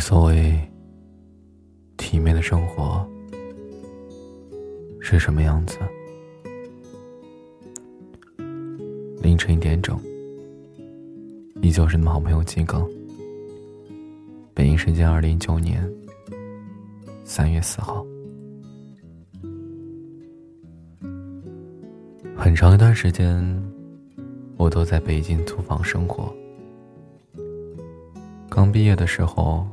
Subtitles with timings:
[0.00, 0.58] 所谓
[1.98, 3.06] 体面的生活
[4.98, 5.78] 是什么样子？
[9.20, 10.00] 凌晨一点整，
[11.60, 12.84] 依旧是你们好朋友鸡哥。
[14.54, 15.88] 北京时间二零一九年
[17.22, 18.04] 三月四号，
[22.34, 23.62] 很长一段时间，
[24.56, 26.34] 我都在北京租房生活。
[28.48, 29.66] 刚毕业的时候，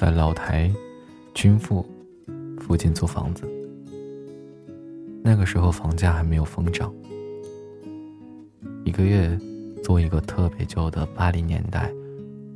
[0.00, 0.72] 在老台
[1.34, 1.84] 军富
[2.58, 3.46] 附近租房子。
[5.22, 6.90] 那个时候房价还没有疯涨，
[8.82, 9.38] 一个月
[9.84, 11.92] 租一个特别旧的八零年代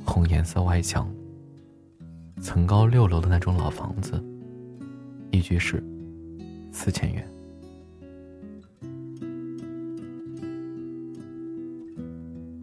[0.03, 1.07] 红颜色外墙、
[2.41, 4.19] 层高六楼的那种老房子，
[5.29, 5.83] 一居室，
[6.71, 7.31] 四千元。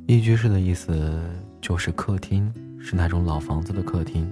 [0.09, 1.21] 一居室的意思。
[1.61, 4.29] 就是客厅是那种老房子的客厅，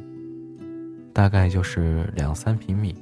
[1.13, 2.95] 大概就是两三平米。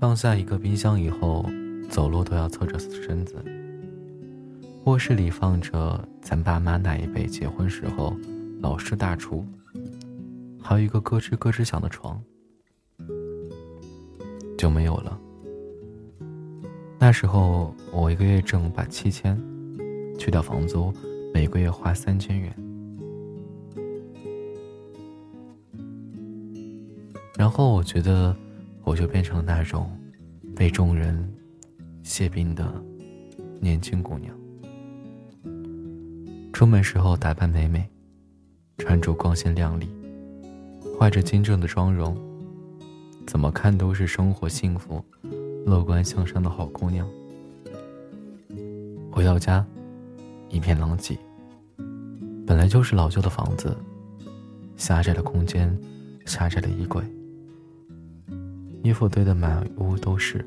[0.00, 1.48] 放下一个冰箱以后，
[1.88, 3.36] 走路都要侧着身子。
[4.84, 8.16] 卧室里放着咱爸妈那一辈结婚时候
[8.60, 9.46] 老式大厨，
[10.60, 12.20] 还有一个咯吱咯吱响的床，
[14.58, 15.16] 就没有了。
[16.98, 19.40] 那时候我一个月挣八七千，
[20.18, 20.92] 去掉房租，
[21.32, 22.71] 每个月花三千元。
[27.42, 28.36] 然后我觉得，
[28.84, 29.90] 我就变成了那种
[30.54, 31.28] 被众人
[32.04, 32.72] 谢宾的
[33.60, 34.32] 年轻姑娘。
[36.52, 37.84] 出门时候打扮美美，
[38.78, 39.88] 穿着光鲜亮丽，
[40.96, 42.16] 画着精致的妆容，
[43.26, 45.04] 怎么看都是生活幸福、
[45.66, 47.04] 乐观向上的好姑娘。
[49.10, 49.66] 回到家，
[50.48, 51.18] 一片狼藉。
[52.46, 53.76] 本来就是老旧的房子，
[54.76, 55.76] 狭窄的空间，
[56.24, 57.02] 狭窄的衣柜。
[58.82, 60.44] 衣服堆得满屋都是。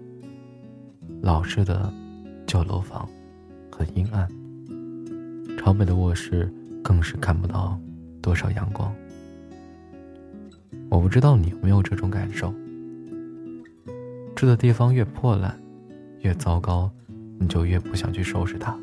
[1.22, 1.92] 老式的
[2.46, 3.08] 旧楼房，
[3.72, 4.28] 很阴暗。
[5.58, 6.54] 朝北的卧室
[6.84, 7.80] 更是看不到
[8.22, 8.94] 多少阳光。
[10.90, 12.54] 我不知道你有没有这种感受。
[14.36, 15.58] 住的地方越破烂，
[16.20, 16.92] 越糟糕，
[17.40, 18.78] 你就越不想去收拾它。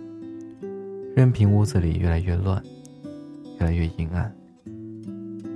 [1.14, 2.60] 任凭屋子里越来越乱，
[3.60, 4.34] 越来越阴暗。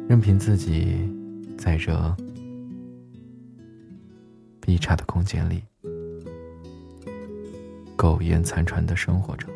[0.07, 1.11] 任凭自己
[1.57, 2.15] 在这。
[4.67, 5.63] 一差的空间里，
[7.97, 9.47] 苟延残喘的生活着。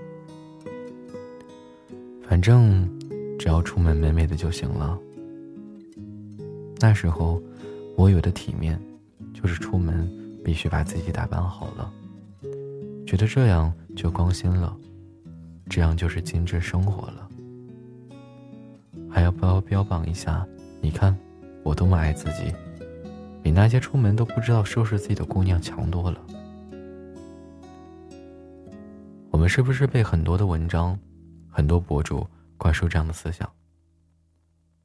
[2.22, 2.88] 反正
[3.38, 4.98] 只要出门美美的就行了。
[6.78, 7.42] 那时候，
[7.96, 8.80] 我有的体面，
[9.34, 10.08] 就是出门
[10.44, 11.92] 必须把自己打扮好了，
[13.04, 14.74] 觉得这样就光鲜了，
[15.68, 17.28] 这样就是精致生活了。
[19.10, 20.46] 还要不要标榜一下？
[20.80, 21.14] 你看，
[21.64, 22.54] 我多么爱自己。
[23.42, 26.20] 比那些出门都不知道收拾自己的姑娘强多了。
[29.30, 30.98] 我们是不是被很多的文章、
[31.48, 32.26] 很多博主
[32.58, 33.50] 灌输这样的思想？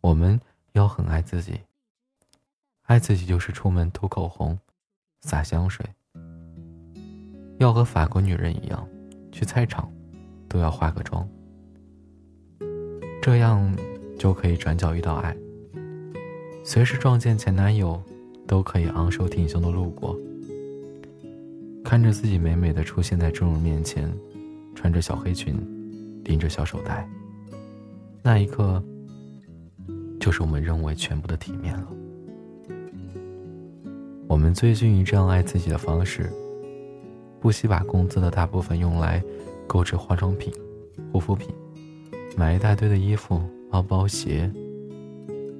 [0.01, 0.39] 我们
[0.73, 1.59] 要很爱自己，
[2.83, 4.57] 爱自己就是出门涂口红、
[5.21, 5.85] 洒香水，
[7.57, 8.87] 要和法国女人一样，
[9.31, 9.91] 去菜场
[10.47, 11.27] 都要化个妆，
[13.21, 13.75] 这样
[14.17, 15.35] 就可以转角遇到爱，
[16.63, 18.01] 随时撞见前男友。
[18.47, 20.17] 都可以昂首挺胸的路过，
[21.83, 24.11] 看着自己美美的出现在众人面前，
[24.75, 25.55] 穿着小黑裙，
[26.23, 27.07] 拎着小手袋。
[28.21, 28.83] 那一刻，
[30.19, 31.87] 就是我们认为全部的体面了。
[34.27, 36.31] 我们最近于这样爱自己的方式，
[37.39, 39.23] 不惜把工资的大部分用来
[39.67, 40.51] 购置化妆品、
[41.11, 41.49] 护肤品，
[42.35, 43.39] 买一大堆的衣服、
[43.69, 44.51] 包包、鞋。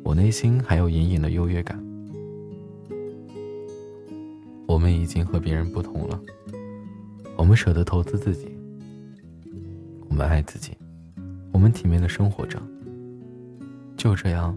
[0.03, 1.84] 我内心还有隐隐的优越感。
[4.75, 6.19] 我们已经和别人不同了。
[7.37, 8.49] 我们舍得投资自己，
[10.09, 10.73] 我们爱自己，
[11.53, 12.61] 我们体面的生活着。
[13.95, 14.53] 就这样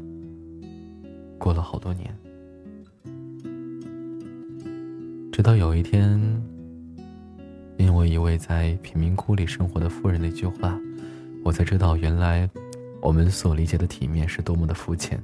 [1.39, 2.13] 过了好多年，
[5.31, 6.21] 直到有一天，
[7.77, 10.77] 因为一位在贫民窟里生活的富人的一句话，
[11.45, 12.51] 我才知道，原来
[13.01, 15.23] 我们所理解的体面是多么的肤浅，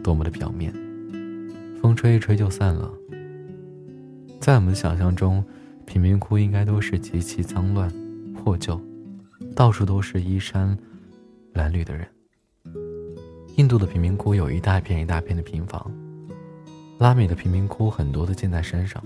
[0.00, 0.72] 多么的表面，
[1.82, 2.88] 风吹一吹就散了。
[4.40, 5.44] 在我们想象中，
[5.84, 7.92] 贫民窟应该都是极其脏乱、
[8.32, 8.80] 破旧，
[9.54, 10.76] 到处都是衣衫
[11.54, 12.06] 褴褛的人。
[13.56, 15.90] 印度的贫民窟有一大片一大片的平房，
[16.98, 19.02] 拉美的贫民窟很多都建在山上。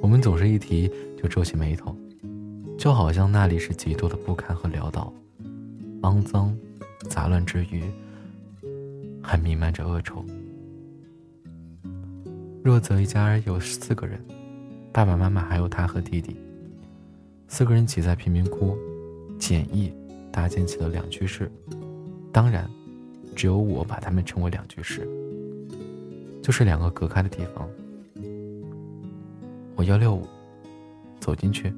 [0.00, 0.90] 我们总是一提
[1.20, 1.94] 就皱起眉头，
[2.78, 5.12] 就好像那里是极度的不堪和潦倒、
[6.02, 6.56] 肮脏、
[7.10, 7.82] 杂乱之余，
[9.20, 10.24] 还弥漫着恶臭。
[12.68, 14.22] 若泽一家有四个人，
[14.92, 16.36] 爸爸妈妈还有他和弟弟，
[17.48, 18.76] 四个人挤在贫民窟，
[19.38, 19.90] 简易
[20.30, 21.50] 搭建起了两居室。
[22.30, 22.68] 当然，
[23.34, 25.08] 只有我把他们称为两居室，
[26.42, 27.66] 就是两个隔开的地方。
[29.74, 30.26] 我幺六五，
[31.18, 31.72] 走进去，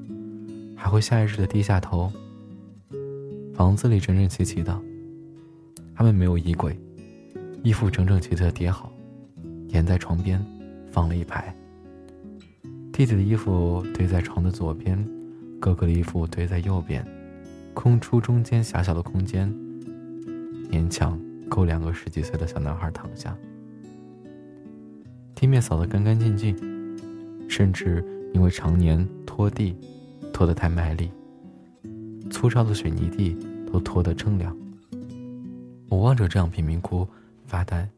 [0.74, 2.12] 还会下意识的低下头。
[3.54, 4.76] 房子里整整齐齐的，
[5.94, 6.76] 他们没有衣柜，
[7.62, 8.92] 衣服整整齐齐的叠好，
[9.68, 10.44] 沿在床边。
[10.90, 11.54] 放了一排。
[12.92, 15.02] 弟弟的衣服堆在床的左边，
[15.58, 17.06] 哥哥的衣服堆在右边，
[17.72, 19.50] 空出中间狭小的空间，
[20.70, 23.34] 勉强够两个十几岁的小男孩躺下。
[25.34, 26.54] 地面扫得干干净净，
[27.48, 28.04] 甚至
[28.34, 29.74] 因为常年拖地，
[30.30, 31.10] 拖得太卖力，
[32.30, 33.34] 粗糙的水泥地
[33.72, 34.54] 都拖得锃亮。
[35.88, 37.08] 我望着这样贫民窟
[37.46, 37.88] 发呆，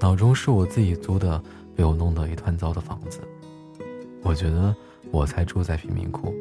[0.00, 1.42] 脑中是我自己租的。
[1.74, 3.20] 被我弄得一团糟的房子，
[4.22, 4.74] 我觉得
[5.10, 6.32] 我才住在贫民窟。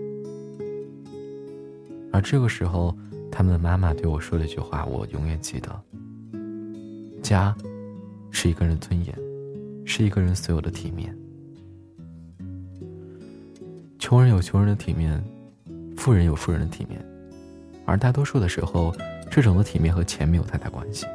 [2.11, 2.95] 而这个时候，
[3.31, 5.81] 他们的妈妈对我说了一句话，我永远记得：
[7.23, 7.55] 家，
[8.29, 9.17] 是一个人的尊严，
[9.85, 11.17] 是一个人所有的体面。
[13.97, 15.23] 穷人有穷人的体面，
[15.97, 17.03] 富人有富人的体面，
[17.85, 18.95] 而大多数的时候，
[19.31, 21.07] 这种的体面和钱没有太大关系。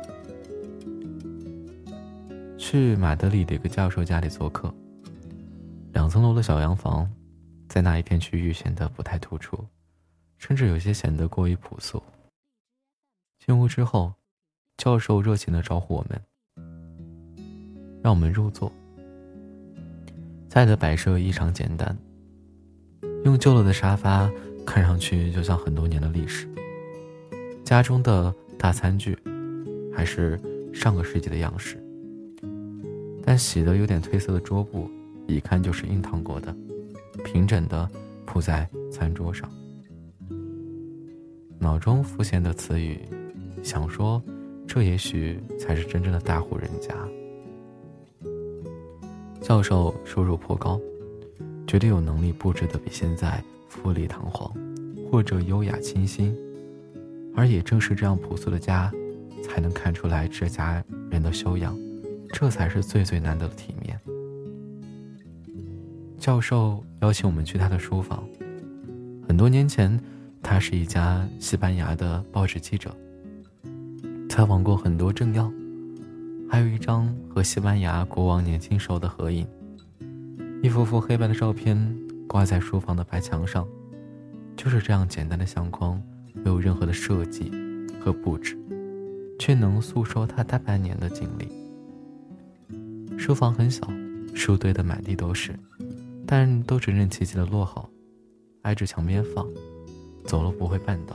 [2.70, 4.70] 去马德里的一个教授家里做客，
[5.94, 7.10] 两层楼的小洋房，
[7.66, 9.64] 在那一片区域显得不太突出，
[10.36, 12.02] 甚至有些显得过于朴素。
[13.38, 14.12] 进屋之后，
[14.76, 16.20] 教授热情的招呼我们，
[18.02, 18.70] 让我们入座。
[20.50, 21.96] 家里的摆设异常简单，
[23.24, 24.30] 用旧了的沙发，
[24.66, 26.46] 看上去就像很多年的历史。
[27.64, 29.18] 家中的大餐具，
[29.90, 30.38] 还是
[30.74, 31.82] 上个世纪的样式。
[33.28, 34.90] 但洗得有点褪色的桌布，
[35.26, 36.56] 一看就是硬烫过的，
[37.22, 37.86] 平整的
[38.24, 39.46] 铺在餐桌上。
[41.58, 42.98] 脑中浮现的词语，
[43.62, 44.22] 想说，
[44.66, 46.94] 这也许才是真正的大户人家。
[49.42, 50.80] 教授收入颇高，
[51.66, 54.50] 绝对有能力布置的比现在富丽堂皇，
[55.12, 56.34] 或者优雅清新。
[57.36, 58.90] 而也正是这样朴素的家，
[59.42, 61.78] 才能看出来这家人的修养。
[62.32, 63.98] 这才是最最难得的体面。
[66.18, 68.22] 教授邀请我们去他的书房。
[69.26, 69.98] 很多年前，
[70.42, 72.94] 他是一家西班牙的报纸记者，
[74.28, 75.52] 采访过很多政要，
[76.50, 79.46] 还有一张和西班牙国王年轻时候的合影，
[80.62, 81.96] 一幅幅黑白的照片
[82.26, 83.66] 挂在书房的白墙上，
[84.56, 86.02] 就是这样简单的相框，
[86.34, 87.50] 没有任何的设计
[88.00, 88.58] 和布置，
[89.38, 91.57] 却能诉说他大半年的经历。
[93.28, 93.86] 书房很小，
[94.34, 95.54] 书堆得满地都是，
[96.26, 97.86] 但都整整齐齐的摞好，
[98.62, 99.46] 挨着墙边放，
[100.24, 101.14] 走路不会绊倒。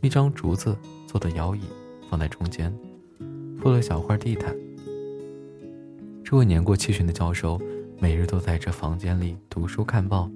[0.00, 0.76] 一张竹子
[1.06, 1.60] 做的摇椅
[2.10, 2.76] 放在中间，
[3.56, 4.52] 铺了小块地毯。
[6.24, 7.56] 这位年过七旬的教授，
[8.00, 10.28] 每日都在这房间里读书看报，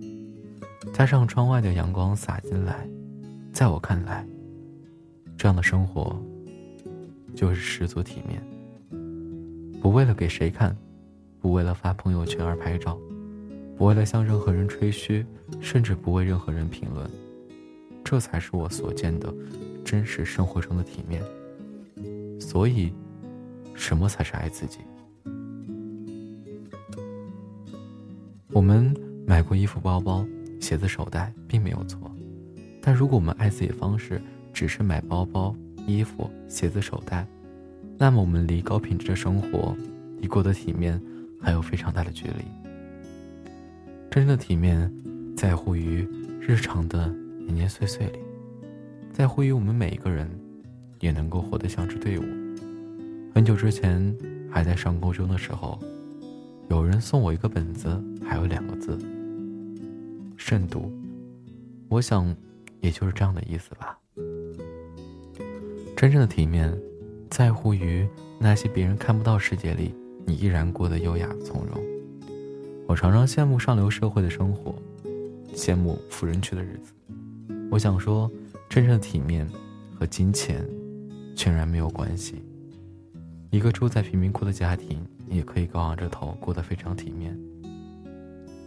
[0.93, 2.89] 加上窗外的阳光洒进来，
[3.53, 4.25] 在我看来，
[5.37, 6.17] 这样的生活
[7.35, 8.41] 就是十足体面。
[9.81, 10.77] 不为了给谁看，
[11.41, 12.99] 不为了发朋友圈而拍照，
[13.79, 15.25] 不为了向任何人吹嘘，
[15.59, 17.11] 甚至不为任何人评论，
[18.05, 19.33] 这才是我所见的
[19.83, 21.23] 真实生活中的体面。
[22.39, 22.93] 所以，
[23.75, 24.81] 什么才是爱自己？
[28.53, 28.95] 我们
[29.27, 30.27] 买过衣服、包包、
[30.61, 32.11] 鞋子、手袋，并没有错，
[32.83, 34.21] 但如果我们爱自己的方式
[34.53, 35.55] 只是买包包、
[35.87, 37.27] 衣服、鞋子、手袋，
[38.03, 39.77] 那么我们离高品质的生活，
[40.23, 40.99] 离过得体面，
[41.39, 42.43] 还有非常大的距离。
[44.11, 44.91] 真正的体面，
[45.37, 46.09] 在乎于
[46.41, 48.19] 日常的年年岁岁里，
[49.13, 50.27] 在乎于我们每一个人，
[51.01, 52.23] 也能够活得像支队伍。
[53.35, 54.17] 很久之前，
[54.51, 55.79] 还在上高中的时候，
[56.71, 58.99] 有人送我一个本子，还有两个字：
[60.39, 60.91] 慎独。
[61.91, 62.35] 我想，
[62.81, 63.99] 也就是这样的意思吧。
[65.95, 66.75] 真正的体面。
[67.31, 68.07] 在乎于
[68.41, 69.95] 那些别人看不到世界里，
[70.27, 71.81] 你依然过得优雅从容。
[72.89, 74.75] 我常常羡慕上流社会的生活，
[75.55, 76.93] 羡慕富人区的日子。
[77.71, 78.29] 我想说，
[78.69, 79.49] 真正的体面
[79.95, 80.69] 和金钱，
[81.37, 82.43] 全然没有关系。
[83.51, 87.33] 一个住在贫民窟的家庭，也可以高昂着头过得非常体面；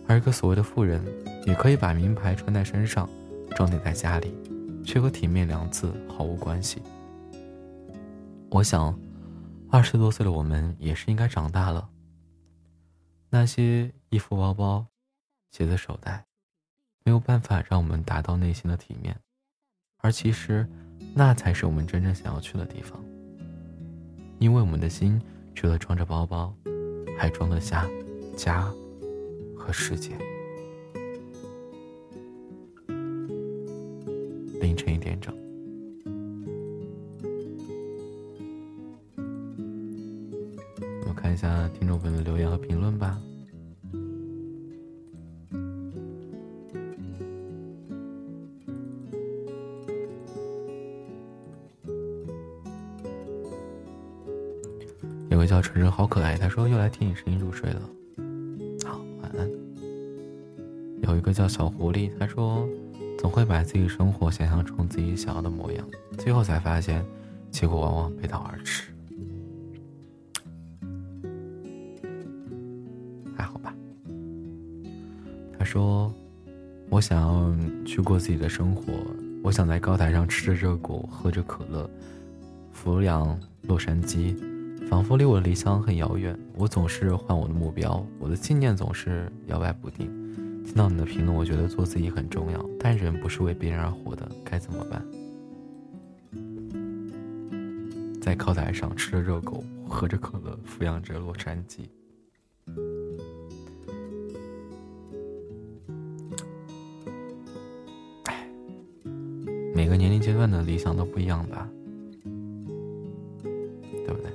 [0.08, 1.04] 而一个所谓的富人，
[1.46, 3.10] 也可以把名牌穿在身上，
[3.58, 4.34] 装点在家里，
[4.86, 6.82] 却和体面两字毫无关系。
[8.54, 8.96] 我想，
[9.72, 11.90] 二十多岁的我们也是应该长大了。
[13.32, 14.86] 那些衣服、包包、
[15.50, 16.24] 鞋子、手袋，
[17.04, 19.20] 没有办法让我们达到内心的体面，
[19.98, 20.70] 而其实，
[21.16, 23.04] 那才是我们真正想要去的地方。
[24.38, 25.20] 因为我们的心
[25.56, 26.56] 除了装着包包，
[27.18, 27.90] 还装得下
[28.38, 28.72] 家
[29.58, 30.16] 和世界。
[34.62, 35.36] 凌晨一点整。
[41.14, 43.20] 看一下听众朋友的留言和评论吧。
[55.30, 57.82] 有个叫纯纯好可爱，他说又来听你声音入睡了。
[58.86, 59.50] 好，晚安。
[61.02, 62.68] 有一个叫小狐狸，他说
[63.18, 65.86] 总会把自己生活想象成自己想要的模样，
[66.18, 67.04] 最后才发现，
[67.50, 68.93] 结果往往背道而驰。
[75.64, 76.14] 说，
[76.90, 78.84] 我想要去过自己的生活。
[79.44, 81.90] 我想在高台上吃着热狗，喝着可乐，
[82.72, 84.36] 俯仰洛杉矶，
[84.88, 86.38] 仿佛离我的理想很遥远。
[86.56, 90.08] 我总是换我的目标，我的信念总是摇摆不定。
[90.64, 95.06] 听到你的评论，我觉得做自己很重要，但人不是为别人而活的，该怎么办？
[98.22, 101.82] 在高台上吃着热狗，喝着可乐，俯仰着洛杉矶。
[109.94, 111.70] 个年龄阶段的理想都不一样吧，
[113.44, 114.32] 对不对？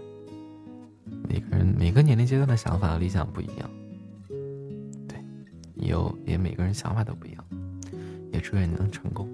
[1.29, 3.69] 每个人每个年龄阶段的想法和理想不一样，
[5.09, 5.19] 对，
[5.75, 7.45] 有也每个人想法都不一样，
[8.33, 9.29] 也祝愿你能成功。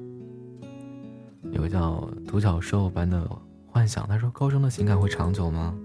[1.53, 3.31] 有个叫独角兽般的
[3.67, 5.77] 幻想，他说：“高中的情感会长久吗？”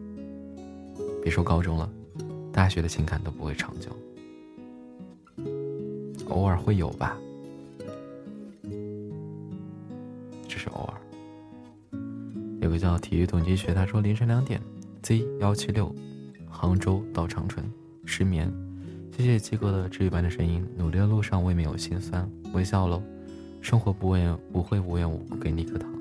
[1.22, 1.91] 别说高中了，
[2.53, 3.91] 大学的情感都不会长久，
[6.29, 7.17] 偶尔会有吧。
[12.69, 14.61] 有个叫体育统计学，他说凌晨两点
[15.01, 15.91] ，Z 幺七六，
[16.47, 17.65] 杭州到长春，
[18.05, 18.53] 失眠。
[19.11, 23.01] 谢谢鸡哥的治愈般的声音，努力的路上未免有心酸，微笑喽。
[23.59, 24.21] 生活不会
[24.53, 25.91] 不会无缘无故给你一颗糖，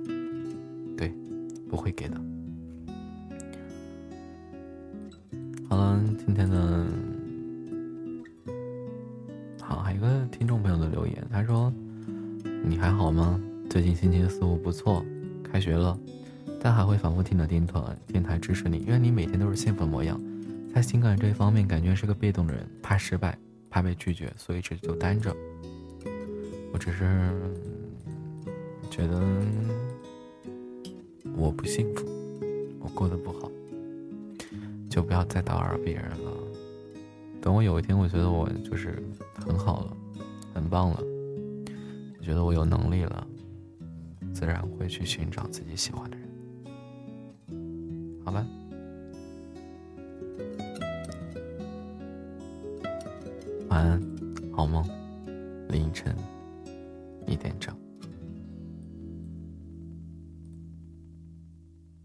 [0.95, 1.11] 对，
[1.71, 2.21] 不会给的。
[5.71, 6.87] 好了，今天的，
[9.63, 11.73] 好，还有一个听众朋友的留言，他说
[12.63, 15.03] ：“你还好吗？”最近心情似乎不错，
[15.43, 15.99] 开学了，
[16.61, 20.21] 但还会反复听的电台电台支持你，愿你每天都是幸福模样。
[20.75, 23.37] 在情感这一方面，感觉是个被动的人，怕失败，
[23.71, 25.35] 怕被拒绝，所以这就单着。
[26.73, 27.33] 我只是
[28.91, 29.21] 觉得
[31.35, 32.05] 我不幸福，
[32.81, 33.51] 我过得不好，
[34.91, 36.33] 就不要再打扰别人了。
[37.41, 39.03] 等我有一天，我觉得我就是
[39.35, 39.97] 很好了，
[40.55, 41.03] 很棒了，
[42.19, 43.27] 我觉得我有能力了。
[44.35, 46.28] 自然会去寻找自己喜欢的人，
[48.29, 48.47] 好吧？
[53.71, 54.03] 晚安，
[54.53, 54.85] 好梦，
[55.71, 56.15] 凌晨
[57.27, 57.75] 一点整。